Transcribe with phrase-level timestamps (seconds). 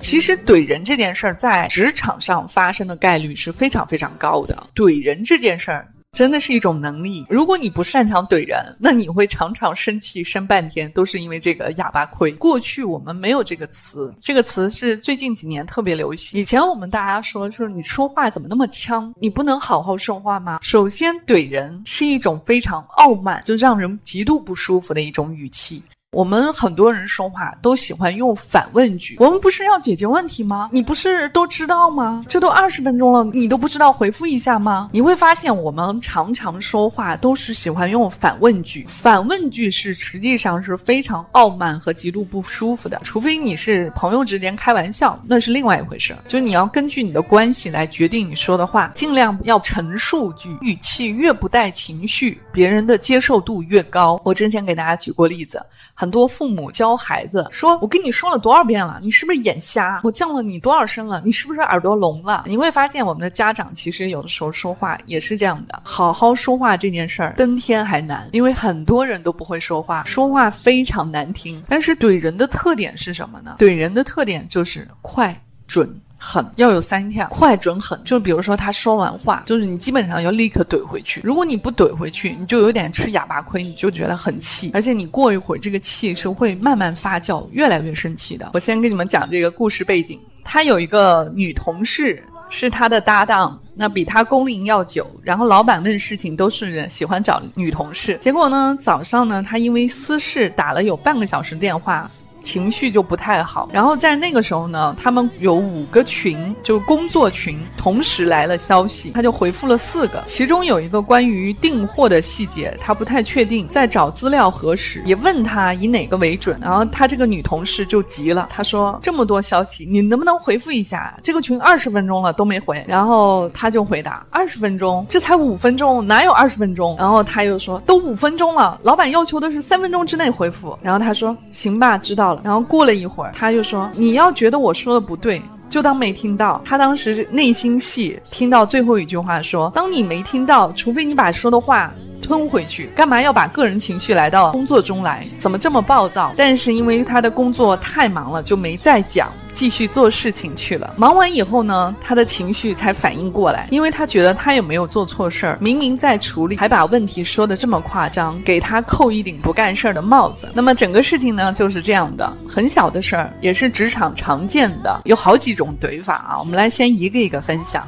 [0.00, 4.66] 其实怼人这件事儿在职场上发生的概率是非常非常高的。
[4.74, 5.86] 怼人这件事儿。
[6.14, 7.24] 真的是一种能力。
[7.26, 12.30] 如果你不擅长怼人，那你会常常生气生半天，都是因为这个哑巴亏。
[12.32, 16.38] 过去我们没有这个词，这个词是最近几年特别流行。
[16.38, 20.58] 以前我们大家说说你说话怎么那么呛，你不能好好说话吗？
[20.60, 25.82] 首先，怼人是一种非常傲慢，就让人极度不舒服的一种语气。
[26.14, 29.16] 我们很多人说话都喜欢用反问句。
[29.18, 30.68] 我们不是要解决问题吗？
[30.70, 32.22] 你不是都知道吗？
[32.28, 34.90] 这都二十分钟了，你都不知道回复一下吗？
[34.92, 38.84] 你会发现，我们常常说话都是喜欢用反问句。
[38.86, 43.00] 反问句是实际上是非常傲慢和极度不舒服的。
[43.02, 46.14] 除非你是朋友之间开玩笑，那是另外一回事。
[46.28, 54.20] 就你要根据你的关系来决定你说的话，尽量要陈述句，语气越不带情绪，别人的接受度越高。
[54.22, 55.58] 我之前给大家举过例子。
[56.02, 60.00] 很多父母教孩子说：“我跟你说了多少遍了，你是不是眼瞎？
[60.02, 65.80] 我叫了你多少声了，你是不是耳朵聋了？”你会发现，我们的家长其实有的时候说话也是这样的。
[65.84, 71.62] 好好说话这件事儿，登天还难，因为很多人都不会说话，说话非常难听。
[71.68, 73.54] 但是怼人的特点是什么呢？
[73.60, 75.88] 怼人的特点就是快、准。
[76.24, 78.00] 狠要有三条，快、准、狠。
[78.04, 81.20] 就是比如说他说完话，就是你基本上要立刻怼回去。
[81.24, 88.50] 如果你不怼回去，你就有点吃哑巴亏，你就觉得很气，而且你过一会儿这个气是会慢慢发酵，越来越生气的。
[88.54, 90.20] 我先跟你们讲这个故事背景。
[90.44, 95.04] 他有一个女同事是他的搭档，那比他工龄要久。
[95.22, 98.16] 然后老板问事情都是喜欢找女同事。
[98.20, 102.10] 结果呢，早上呢，他因为私事打了有半个小时电话。
[102.42, 121.14] 情绪就不太好，然后在那个时候呢，他们有五个群，就是工作群，同时来了消息，他就回复了四个，其中有一个关于订货的细节，他不太确定，在找资料核实，也问他以哪个为准，然后他这个女同事就急了，他说这么多消息，你能不能回复一下？
[121.22, 126.96] 这个群二十分钟了都没回，然后他就回答二十分钟，这才五分钟，哪有二十分钟？
[126.98, 132.31] 然后他又说都五分钟了，老板要求的是三分钟之内回复，然后他说行吧，知道。
[132.44, 145.26] 然后过了一会儿，他就说：“你要觉得我说的不对，就当没听到。”他当时内心戏听到最后一句话说：“当你没听到，除非你把说的话。”吞回去，干嘛要把个人情绪来到工作中来？
[145.38, 146.32] 怎么这么暴躁？
[146.36, 150.94] 但是因为他的工作太忙了，就没再讲，继续做事情去了。
[150.96, 160.48] 忙完以后呢，他的情绪才反应过来，因为他觉得他也没有做错事儿，明明在处理，还把问题说的这么夸张，给他扣一顶不干事儿的帽子。
[160.54, 166.38] 那么整个事情呢，就是这样的，很小的事儿，也是职场常见的，有好几种怼法啊。
[166.38, 167.86] 我们来先一个一个分享。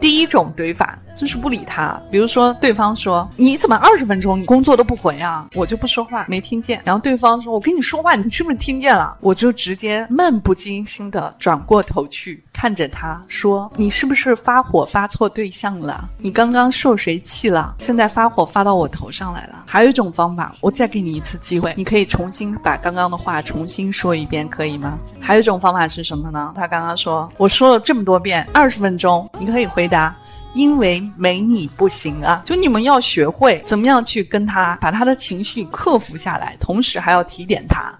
[0.00, 6.82] 第一种怼法就是不理他，比如说对方说你怎么二十分钟你工作都不回啊，我就不说话，没听见。
[6.84, 9.16] 然后对方说我跟你说话，你是不是听见了？
[9.20, 16.08] 我就直接漫不经心的转过头去看着他说你是不是发火发错对象了？
[16.18, 17.76] 你刚刚受谁气了？
[17.78, 19.64] 现在发火发到我头上来了。
[19.66, 24.98] 还有一种方法，我再给你一次机会，你可以重新把刚刚的话重新说一遍，可以吗？
[25.20, 26.52] 还有一种方法是什么呢？
[26.56, 29.84] 他刚刚说我说了这么多遍，二十分钟，你可以回。
[29.84, 30.16] 答，
[30.54, 32.40] 因为没你不行啊！
[32.44, 37.92] 就你们要学会怎么样去跟他把他的情绪克服下来，同时还要提点他。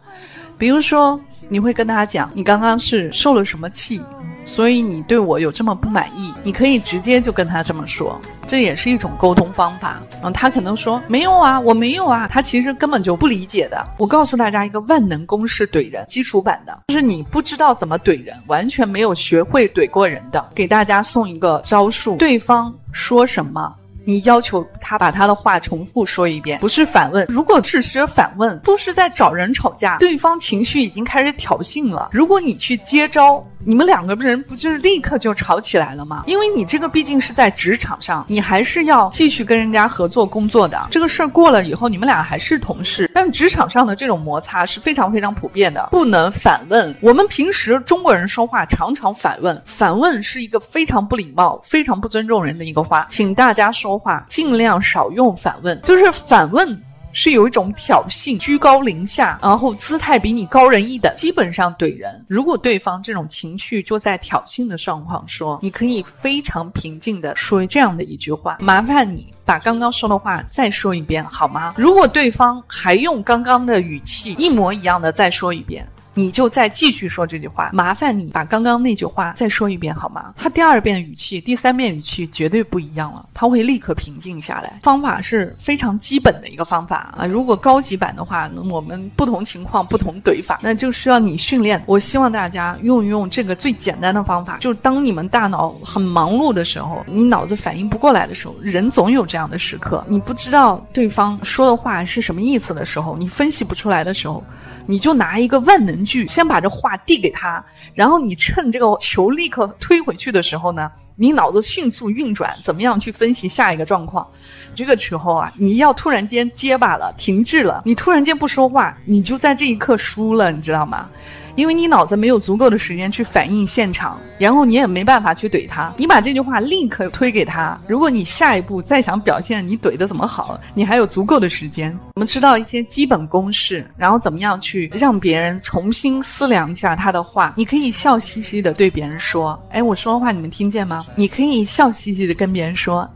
[0.56, 4.00] 比如说，你会跟他讲，你刚刚是受了什么气？
[4.44, 10.00] 所以你对我有这么不满意，你可以直接就跟他这么说，这也是一种沟通方法。
[10.22, 13.86] 嗯，他可能说没有啊，我没有啊，他其实根本就不理解的。
[13.98, 23.74] 我告诉大家一个万能公式怼人基础版的，就是你不知道怎么怼人，完全没有学会怼过人的，给大家送一个招数：对方说什么。
[24.06, 27.24] 你要求他把他的话重复说一遍，不是反问。
[27.26, 32.10] 如果只是反问，都是在找人吵架，对方情绪已经开始挑衅了。
[32.12, 36.22] 如果你去接招，你们两个人不就是立刻就吵起来了吗？
[36.26, 40.86] 因为你这个毕竟是在职场上，你还是要继续跟人家合作工作的。
[40.90, 46.94] 这个事儿过了以后，你们俩还是同事，但职场上的这种摩擦是非常非常普遍的，不能反问。
[47.00, 53.94] 我们平时中国人说话常常反问，反问是一个非常不礼貌、非常不尊重人的一个话，请大家说。
[54.04, 56.78] 话尽量少用反问，就是反问。
[57.14, 61.10] 是有一种挑衅、居高临下，然后姿态比你高人一等。
[61.16, 71.72] 基本上怼人，如果对方这种情绪就在挑衅的状况说，你可以非常平静的说这样的一句话：麻烦你把刚刚说的话再说一遍好吗？
[71.78, 75.86] 如果对方还用刚刚的语气一模一样的再说一遍。
[76.14, 80.32] 你就再继续说这句话，麻烦你把刚刚那句话再说一遍好吗？
[80.36, 84.78] 他第二遍语气、第三遍语气绝对不一样了，他会立刻平静下来。
[84.82, 91.82] 方法是非常基本的一个方法啊，如果高级版的话，我们不同情况不同怼法，那就需要你训练。
[91.86, 104.44] 我希望大家用一用这个最简单的方法，就是当你们大脑很忙碌的时候，你脑子反应不过来的时候，人总有这样的时刻，你不知道对方说的话是什么意思的时候，你分析不出来的时候。
[104.86, 107.64] 你就拿一个万能句，先把这话递给他，
[107.94, 114.26] 然后你趁这个球立刻推回去的时候呢，你脑子迅速运转，怎么样去分析下一个状况？
[114.74, 121.08] 这个时候啊，你要突然间结巴了，停滞了，你突然间不说话，你就在这一刻输了，你知道吗？
[121.56, 125.92] 因为你脑子没有足够的时间去反应现场，然后你也没办法去怼他。
[125.96, 127.78] 你把这句话立刻推给他。
[127.86, 131.96] 如果你下一步再想表现你怼的怎么好，你还有足够的时间。
[132.14, 137.54] 我们知道一些基本公式，然后怎么样去让别人重新思量一下他的话。
[137.56, 143.08] 你可以笑嘻嘻的对别人说：“哎，我说的话你们听见吗？”你可以笑嘻嘻的跟别人说：“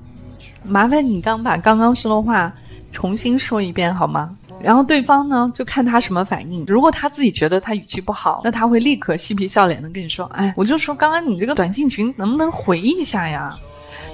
[0.62, 2.52] 麻烦你刚把刚刚说的话
[2.93, 6.64] 重新说一遍好吗？”然后对方呢，就看他什么反应。
[6.66, 13.56] 如果他自己觉得他语气不好，那他会立刻嬉皮笑脸的跟你说：“哎，我就说刚刚你这个短信群能不能回一下呀？”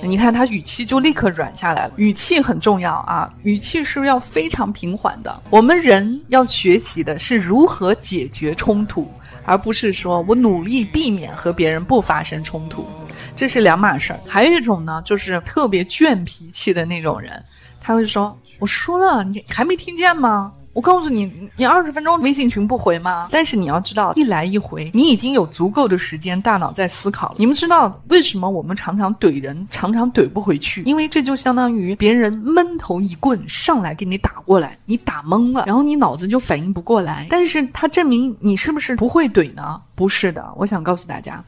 [0.02, 1.92] 你看他语气就立刻软下来了。
[1.96, 5.42] 语气很重要啊，语气是要非常平缓的。
[5.48, 9.10] 我们人要学习的是如何解决冲突，
[9.46, 12.84] 而不是说我努力避免和别人不发生冲突，
[13.34, 14.20] 这是两码事儿。
[14.26, 17.42] 还有一种呢，就是特别倔脾气的那种人。
[17.86, 20.50] 他会说：“我说了，你还没听见吗？
[20.72, 23.28] 我告诉你，你二十分钟微信群不回吗？
[23.30, 27.34] 但是你要知道，一来一回，你已经有足够的时间，大脑在思考。
[27.36, 30.82] 你们知道为什么我们常常怼人，常常怼不回去？
[30.84, 37.26] 因为这就相当于别人闷头一棍上来给你打过来，你打懵了，然后你脑子就反应不过来。
[37.28, 39.78] 但是它证明你是不是不会怼呢？
[39.94, 41.44] 不是的，我想告诉大家。”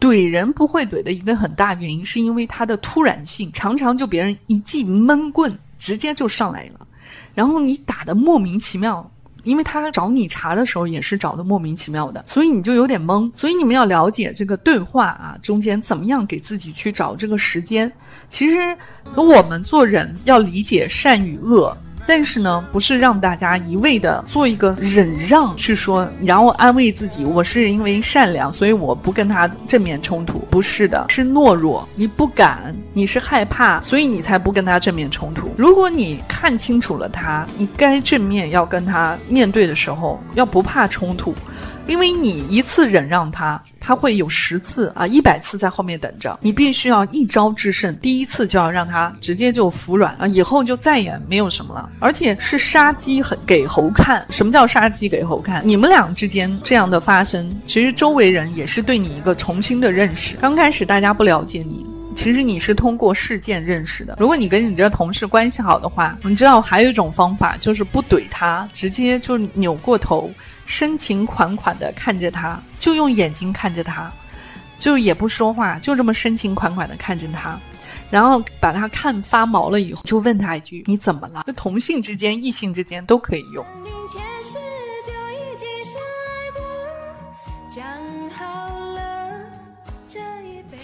[0.00, 6.86] 怼人不会怼的一个很大原因，是因为它的突然性，常常就别人一记闷棍直接就上来了，
[7.34, 9.10] 然后你打的莫名其妙，
[9.44, 13.30] 因为他找你茬的时候也是找的莫名其妙的，所以你就有点懵。
[13.34, 17.90] 所以你们要了解这个对话啊，中间怎么样给自己去找这个时间。
[18.28, 18.76] 其实
[19.16, 21.76] 我们做人要理解善与恶。
[22.08, 30.38] 但是呢，不是让大家一味的做一个忍让去说，然后安慰自己，我是因为善良，所以我不跟他正面冲突。
[30.48, 35.50] 不是的，是懦弱，你不敢，你是害怕，所以你才不跟他正面冲突。
[35.54, 41.34] 如果你看清楚了他，你该正面要跟他面对的时候，要不怕冲突。
[41.88, 46.38] 因为你一次忍让他，他会有十次啊、一百次在后面等着。
[46.42, 51.88] 你必须要一招制胜，第一次就要让他直接就服软啊，以后就再也没有什么了。
[51.98, 54.24] 而且是杀鸡给猴看。
[54.28, 55.62] 什么叫杀鸡给猴看？
[55.64, 60.36] 你们俩之间这样的发生，其实周围人也是对你一个重新的认识。
[60.36, 61.86] 刚开始大家不了解你，
[62.18, 64.16] 其实你是通过事件认识的。
[64.18, 70.28] 如果你跟你这同事关系好的话，你知道还有一种方法，就是不怼他，直接就扭过头。
[70.66, 74.12] 深情款款的看着他，就用眼睛看着他，
[74.80, 77.56] 就也不说话，就这么深情款款的看着他，
[78.10, 83.64] 然后把他看发毛了以后，就问他一句：“你怎么了？”就同性之间、异性之间都可以用。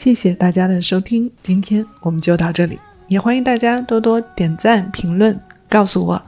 [0.04, 6.22] 谢谢大家的收听，今天我们就到这里，也欢迎大家多多点赞、评论，告诉我。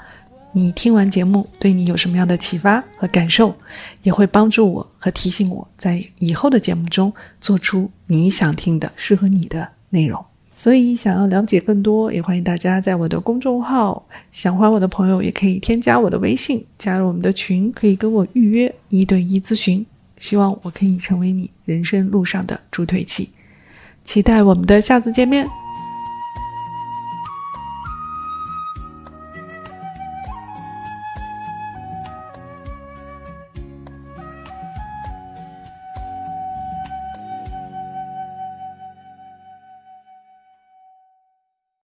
[0.52, 3.54] 你听完节目，对你有什么样的启发和感受，
[4.02, 10.24] 也会帮助我和提醒我在以后的节目中做出你想听的、适合你的内容。
[10.54, 19.84] 所以，想要了解更多，也欢迎大家在我的公众号“想欢我的朋友”也可以添加我的微信，加入我们的群，可以跟我预约一对一咨询。
[20.18, 23.28] 希望我可以成为你人生路上的助推器，
[24.06, 25.46] 期待我们的下次见面。